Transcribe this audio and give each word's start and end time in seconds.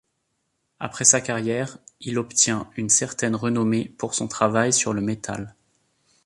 Après 0.79 1.05
sa 1.05 1.21
carrière, 1.21 1.77
il 1.99 2.17
obtient 2.17 2.67
une 2.75 2.89
certaine 2.89 3.35
renommée 3.35 3.89
pour 3.99 4.15
son 4.15 4.27
travail 4.27 4.73
sur 4.73 4.93
le 4.93 5.01
métal. 5.01 5.53